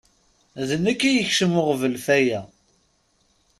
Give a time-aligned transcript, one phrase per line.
[0.67, 2.41] D nekk i yekcem uɣbel f aya.